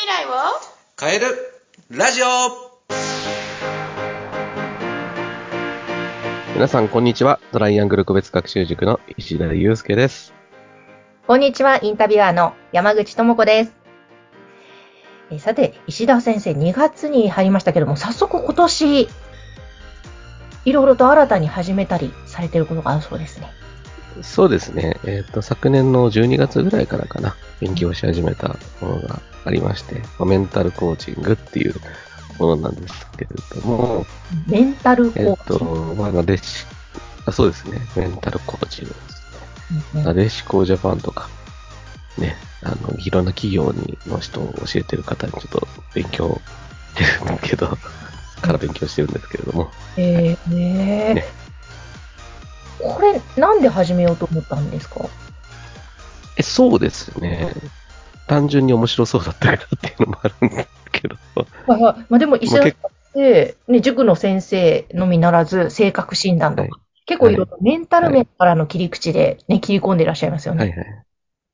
[0.00, 0.30] 未来を？
[0.98, 1.26] 変える
[1.90, 2.26] ラジオ
[6.54, 7.38] 皆さん、こんにちは。
[7.52, 10.32] トライアングル個別学習塾の石田祐介です。
[11.26, 13.72] こんにちは、インタビュアーの山口智子です。
[15.30, 19.02] えさて、石田先生、2月に入りましたけども、早速今年、
[20.64, 23.50] いろいろと新たに始めたりされていることがあるそうですね。
[24.22, 24.98] そうですね。
[25.04, 31.74] えっ、と、昨年の12月ぐらいからかな、勉強し始めたものがありまして、まあメンタルコーチングっていう
[32.38, 33.30] ものなんですけれ
[33.60, 34.06] ども、
[34.46, 35.58] メンタルコえっ、ーチ。
[35.58, 36.66] と、まあ、なでし、
[37.26, 37.80] あそうですね。
[37.96, 39.14] メンタルコーチングです
[39.72, 39.82] ね。
[39.94, 41.28] うんなでしこジャパンとか、
[42.18, 46.40] ね、あの、いろんな企業にの人を教えてる方にちょっと勉強
[46.96, 47.68] してるんだけど、
[48.40, 51.39] から勉強してるんですけれども、えーねね
[52.82, 55.06] これ、なんで始めようと思ったんですか？
[56.36, 57.52] え、そうですね。
[58.26, 61.16] 単純に面白そうだったからっていうのもあるんですけど、
[61.66, 62.06] はいはい。
[62.08, 62.78] まあでも、石田まあ結
[63.14, 66.70] 先生、ね、塾の先生のみならず、性格診断とか、はい
[67.06, 70.60] 結構いろいろメンタル面からの切り口でね、切り込んでいらっしゃいますよね。
[70.60, 71.04] はいはい。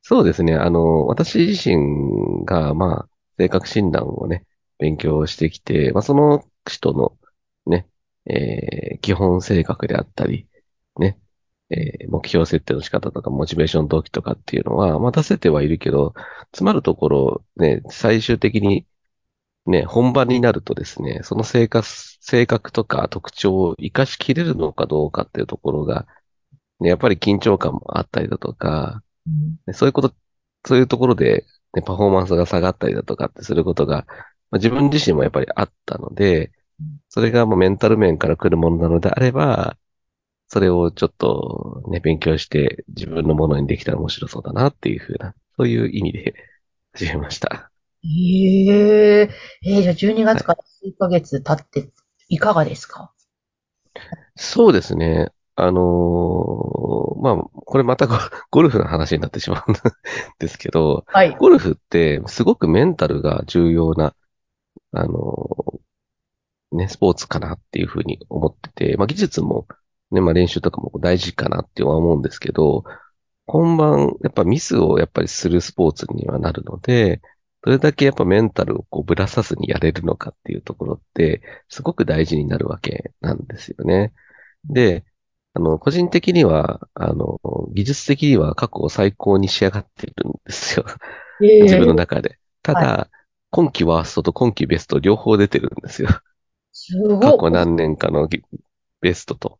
[0.00, 0.54] そうですね。
[0.54, 4.44] あの、私自身が、まあ、性格診断をね、
[4.78, 7.12] 勉強してきて、まあ、その人の
[7.66, 7.86] ね、
[8.24, 10.46] えー基本性格であったり、
[10.98, 11.18] ね、
[11.70, 16.14] えー目標設定の仕方とか、モチベーション動機とかっていうのは、まあ、出せてはいるけど、
[16.52, 18.86] つまるところ、ね、最終的に、
[19.66, 26.06] ね、本番になるとですね、その性格、性格とか特徴を活かしきれるのかどうかっていうところが、
[26.80, 29.56] ね、やっぱり緊張感もあったりだとか、うん。
[29.66, 30.14] でそういうこと、
[30.66, 34.06] そういうところで、ね、パフォーマンスが下がったりだとかってすることが、
[34.50, 39.78] まあ、自分自身もやっぱりあったのでうん、それがもうメンタル面から来るものなのであれば、
[40.52, 46.34] それをちょっとね、勉強して自分のものにできたら面白そうだなっていうふうな、そういう意味で
[46.94, 47.72] 始めました。
[48.04, 48.08] え
[49.24, 49.30] え
[49.64, 51.90] えーじゃあ12月から数ヶ月経って、
[52.28, 53.12] いかがですか？
[54.36, 55.32] そうですね。
[55.54, 58.14] あのーまあ、これまたゴ
[58.50, 59.74] ゴルフの話になってしまうん
[60.38, 61.36] ですけど、はい。
[61.38, 64.14] ゴルフってすごくメンタルが重要な、
[64.92, 65.80] あの、
[66.72, 69.66] ね、スポーツかなっていうふうに思ってて、まあ技術も
[70.14, 72.84] ね、まあ練習とかも大事かなっては思うんですけど、
[73.46, 77.20] 本番、やっぱミスをやっぱりするスポーツにはなるので、
[77.62, 84.12] どれだけやっぱメンタルをこうぶらさずにやれるのかっていうところって、すごく大事になるわけなんですよね。
[84.64, 85.04] で、
[85.54, 87.40] あの、個人的には、あの、
[87.74, 90.86] 技術的には過去最高に仕上がっているんですよ。
[91.60, 92.38] 自分の中で。
[92.62, 93.10] ただ、
[93.50, 96.08] 今季ワーストと今季ベスト両方出てるんですよ。
[96.72, 97.20] すごい。
[97.20, 98.42] 過去何年かのぎ
[99.00, 99.58] ベストと、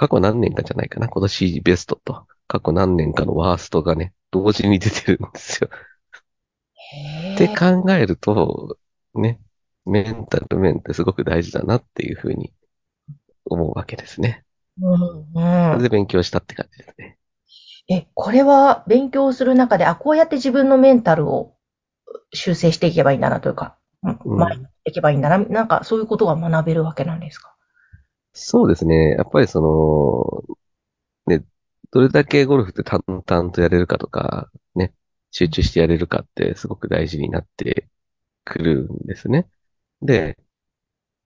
[0.00, 5.68] 過去何年かじゃないかな、今年ベストと、過去何年かのワーストがね、同時に出てるんですよ。
[7.34, 8.78] って考えると、
[9.14, 9.38] ね、
[9.84, 12.50] メンタル面ってすごく大事だなっていうふうに
[13.44, 14.42] 思うわけですね。
[14.80, 17.18] うんうんそれで勉強したって感じですね。
[17.90, 21.52] え、これは勉強する中で、あ、こうやって自分のメンタルを
[22.32, 27.54] 修正していけばいいんだなというか、うんうん学んでいけばいいんだな、なんかそういうことが学べるわけなんですか？
[28.32, 29.10] そうですね。
[29.10, 29.60] やっぱりそ
[31.26, 31.44] の、ね、
[31.90, 34.94] どれだけゴルフって淡々とやれるかとか、ね、
[35.30, 37.88] 集中してやれるかってすごく大事になって
[38.44, 39.48] くるんですね。
[40.02, 40.38] で、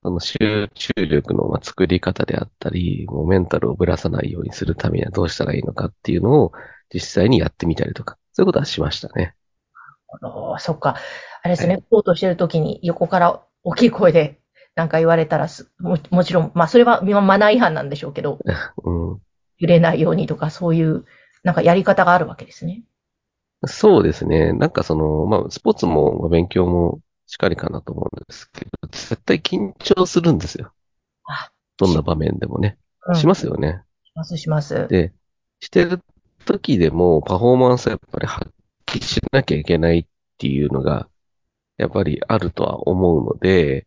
[0.03, 6.53] その集中力のまあ作り方であったり、もうメンタルをぶらさないようにするためにはどうしたらいいのかっていうのを
[6.93, 9.35] 実際にやってみたりとか、そういうことはしましたね。
[10.09, 10.97] あのそっか。
[11.43, 14.41] あれですね、はレポートしてるときに横から大きい声で
[14.75, 18.39] なんか言われたらすも、もちろん、まあそれはまマナー違反なんでしょうけど、
[18.85, 19.21] うん。
[19.59, 21.05] 揺れないようにとかそういう
[21.45, 22.83] なんかやり方があるわけですね。
[23.67, 24.53] そうですね。
[24.53, 30.73] なんかその、まあ、スポーツもまあ勉強もしっかりかなと思うんですけど、絶対緊張するんですよ。
[31.25, 32.79] あどんな場面でもね。
[33.07, 33.83] うんしますよね。
[34.03, 34.89] します、します。
[34.89, 35.13] で、
[35.61, 36.01] してる
[36.47, 38.51] 時でもパフォーマンスをやっぱり発
[38.87, 40.07] 揮しなきゃいけないっ
[40.39, 41.09] ていうのが、
[41.77, 43.87] やっぱりあるとは思うので、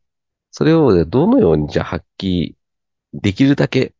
[0.51, 2.55] それをどのようにじゃあ発揮
[3.13, 3.94] できるだけ、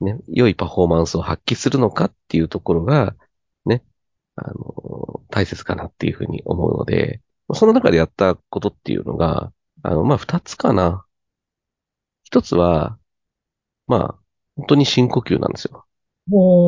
[0.00, 3.16] ね、良いパフォーマンスを発揮するのかっていうところが、
[3.64, 3.84] ね、
[4.36, 7.20] あの、大切かなっていうふうに思うので、
[7.54, 9.52] その中でやったことっていうのが、
[9.82, 11.04] あの、まあ、二つかな。
[12.24, 12.98] 一つは、
[13.86, 14.18] まあ、
[14.56, 15.86] 本当に深呼吸なんですよ。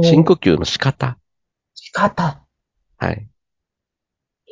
[0.04, 1.18] 深呼吸の仕方。
[1.74, 2.44] 仕方。
[2.96, 3.28] はい。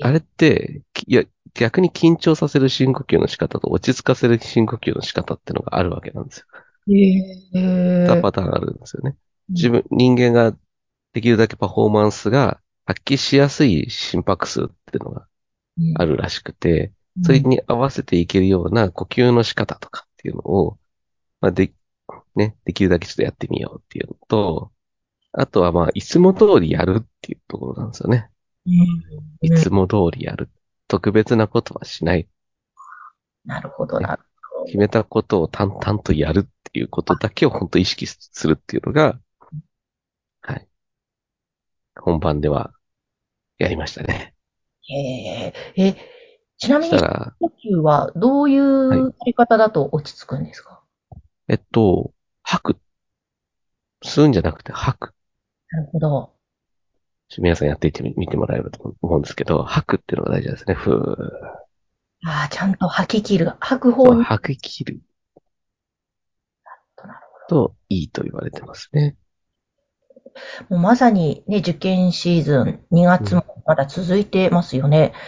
[0.03, 1.25] あれって、きいや、
[1.59, 6.47] 逆に緊張させる深呼吸の仕方と落ち着かせる深呼吸の仕方っていうのがあるわけなんですよ。
[6.95, 9.17] へ2パターンあるんですよね。
[9.49, 10.57] 自分、人間が
[11.13, 15.27] できるだけパフォーマンスが発揮しやすい心拍数っていうのが
[15.97, 16.93] あるらしくて、
[17.25, 20.79] それに合わせていけるような呼吸の仕方とかっていうのを、
[21.41, 21.73] まあ、で、
[22.37, 24.71] ね、できるだけちょっとやってみようっていうのと、
[25.33, 28.31] あとはまあ、いつも通りやるっていうところなんですよね。
[29.43, 30.49] いつも通りやる。
[30.89, 32.29] 特別なことはしない。
[33.45, 34.19] なるほどな。
[34.67, 39.19] 決めたことを淡々とやるっていうことだけを本当意識するっていうのが、
[40.41, 40.69] はい。
[41.97, 42.73] 本番では
[43.59, 44.35] やりましたね。
[44.89, 45.97] へえ、え、
[46.57, 52.13] ちなみに、呼吸はどういうやり方だと落ち着くんですか、はい、えっと、
[52.43, 52.81] 吐く。
[54.03, 55.15] 吸うんじゃなくて吐く。
[55.71, 56.38] なるほど。
[57.37, 60.75] 皆さんやっていってみてもらえればと思うんですけど、吐くっていうのが大事ですね。
[60.75, 60.97] ふー。
[62.27, 63.53] ああ、ちゃんと吐き切る。
[63.61, 64.25] 吐く方に。
[64.25, 65.01] 吐き切る。
[67.49, 69.17] と、いいと言われてますね。
[70.69, 75.13] もうまさにね、受験シーズン、2月もまだ続いてますよね。
[75.15, 75.21] うん、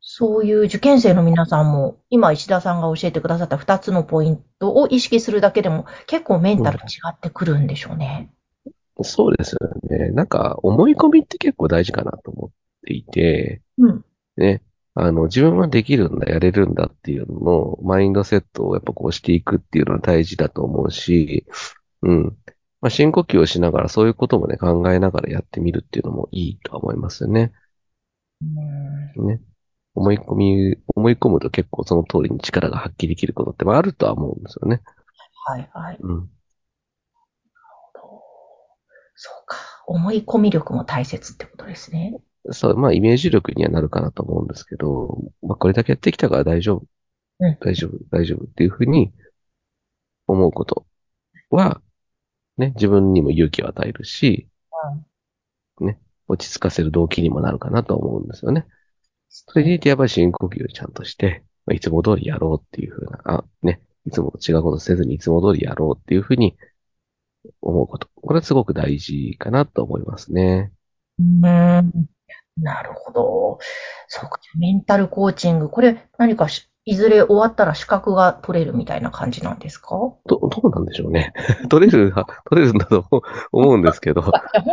[0.00, 8.30] そういう受験生の皆さんも、今石田さんが教えてくださった2つのポイントを意識するだけでも、結構メンタル違ってくるんでしょうね。
[8.98, 9.58] うん、そうですよ
[9.88, 10.10] ね。
[10.10, 12.50] なんか、思い込みって結構大事かなと思っ
[12.86, 14.04] ていて、うん。
[14.36, 14.62] ね。
[14.94, 21.46] あの、自分はできるんだ、やれるんだっていうのの、マインドセットをやっぱこうしていくっていうのは大事だと思うし、
[22.02, 22.36] うん。
[22.80, 27.52] まあ、深呼吸をしながらそういうこともね、考えながらやってみるっていうのもいいとは思いますよね。
[29.16, 29.26] うん。
[29.26, 29.40] ね。
[29.94, 34.82] 思い込み、思い込むと結構その通りに力が発揮できることってあるとは思うんですよね。
[35.46, 35.98] はいはい。
[36.00, 36.30] うん。
[39.16, 39.56] そうか。
[39.86, 42.16] 思い込み力も大切ってことですね。
[42.52, 46.86] そう、まあ、イメージ力にはなるかなと思うんですけど、まあ、これだけやってきたから大丈夫。
[47.40, 49.12] うん、大丈夫、大丈夫っていうふうに
[50.26, 50.86] 思うこと
[51.50, 51.80] は、
[52.56, 54.48] ね、自分にも勇気を与えるし、
[55.80, 55.98] うん、ね、
[56.28, 58.66] 落ち着かせる動機にもなるかなと思うんですよね。
[59.28, 66.56] それでいてやっぱり深呼吸をちゃんとして、まあ、いつも通りやろうっていうふうな、あ、ね、いつも違うことせずにいつも通りやろうっていうふうに
[67.62, 68.08] 思うこと。
[68.14, 70.72] これはすごく大事かなと思いますね。
[71.18, 72.06] うん。
[72.62, 73.58] なるほど。
[74.08, 75.68] そうか、メンタルコーチング。
[75.68, 76.48] これ、何か
[76.84, 79.88] いずれ終わったら資格が取れるみたいな感じなんですか？
[79.88, 81.32] ど、どうなんでしょうね。
[81.68, 82.12] 取れる、
[82.48, 83.22] 取れるんだと
[83.52, 84.22] 思うんですけど。
[84.22, 84.32] 本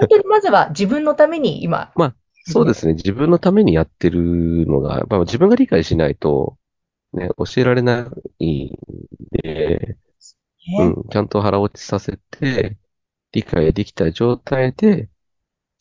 [0.10, 1.92] 当にまずは自分のために今。
[1.98, 2.16] まあ、
[2.46, 2.94] そうですね。
[2.94, 6.58] 自分のためにやってるのが、やっぱ自分が理解しないと、
[7.14, 8.08] ね、教えられな
[8.40, 8.78] いん
[9.31, 9.98] で、
[10.80, 12.77] うん、ちゃんと腹落ちさせて、
[13.31, 15.10] 理解できた状態で、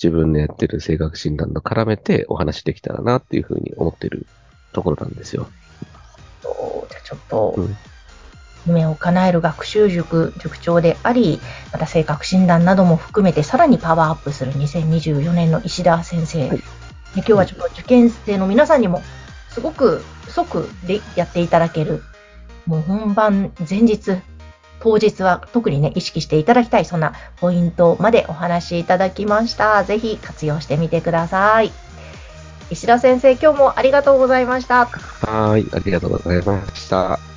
[0.02, 4.26] 自分のやってる性格診断と絡めてお話できたらなっていうふうに思ってる
[4.72, 5.48] ところなんですよ。
[6.42, 6.50] じゃ
[6.98, 7.56] あちょっと、
[8.66, 11.40] 夢を叶える学習塾塾長であり、
[11.72, 16.48] また性格診断なども含めてさらにパワーアップする2024年の石田先生。
[16.48, 16.62] はい、
[17.16, 19.02] 今日はちょっと受験生の皆さんにも
[19.50, 22.02] すごく即でやっていただける、
[22.66, 24.20] もう本番前日、
[24.82, 29.84] 当日は特にね、意識していただきたい、そんなポイントまでお話しいただきました。
[29.84, 31.70] ぜひ活用してみてください。
[32.68, 34.86] 石田先生、今日もありがとうございました。
[34.86, 37.31] はい、ありがとうございました。